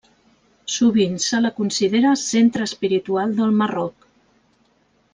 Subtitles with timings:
[0.75, 4.13] Sovint, se la considera centre espiritual del Marroc.